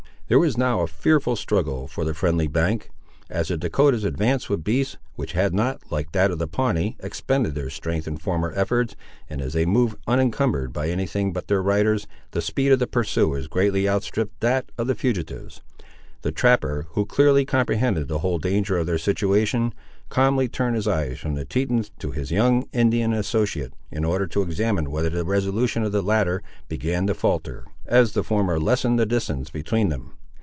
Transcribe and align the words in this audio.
There 0.27 0.39
was 0.39 0.57
now 0.57 0.79
a 0.79 0.87
fearful 0.87 1.35
struggle 1.35 1.89
for 1.89 2.05
the 2.05 2.13
friendly 2.13 2.47
bank. 2.47 2.89
As 3.29 3.49
the 3.49 3.57
Dahcotahs 3.57 4.05
advanced 4.05 4.49
with 4.49 4.63
beasts, 4.63 4.95
which 5.15 5.33
had 5.33 5.53
not, 5.53 5.81
like 5.91 6.13
that 6.13 6.31
of 6.31 6.39
the 6.39 6.47
Pawnee, 6.47 6.95
expended 7.01 7.53
their 7.53 7.69
strength 7.69 8.07
in 8.07 8.15
former 8.15 8.53
efforts, 8.55 8.95
and 9.29 9.41
as 9.41 9.51
they 9.51 9.65
moved 9.65 9.97
unincumbered 10.07 10.71
by 10.71 10.87
any 10.89 11.05
thing 11.05 11.33
but 11.33 11.49
their 11.49 11.61
riders, 11.61 12.07
the 12.31 12.41
speed 12.41 12.71
of 12.71 12.79
the 12.79 12.87
pursuers 12.87 13.47
greatly 13.49 13.89
outstripped 13.89 14.39
that 14.39 14.71
of 14.77 14.87
the 14.87 14.95
fugitives. 14.95 15.59
The 16.21 16.31
trapper, 16.31 16.85
who 16.91 17.05
clearly 17.05 17.43
comprehended 17.43 18.07
the 18.07 18.19
whole 18.19 18.39
danger 18.39 18.77
of 18.77 18.87
their 18.87 18.97
situation, 18.97 19.73
calmly 20.07 20.47
turned 20.47 20.77
his 20.77 20.87
eyes 20.87 21.19
from 21.19 21.35
the 21.35 21.43
Tetons 21.43 21.91
to 21.99 22.11
his 22.11 22.31
young 22.31 22.67
Indian 22.71 23.11
associate, 23.11 23.73
in 23.91 24.05
order 24.05 24.27
to 24.27 24.43
examine 24.43 24.91
whether 24.91 25.09
the 25.09 25.25
resolution 25.25 25.83
of 25.83 25.91
the 25.91 26.01
latter 26.01 26.41
began 26.69 27.05
to 27.07 27.13
falter, 27.13 27.65
as 27.85 28.13
the 28.13 28.23
former 28.23 28.57
lessened 28.61 28.97
the 28.97 29.05
distance 29.05 29.49
between 29.49 29.89
them. 29.89 30.13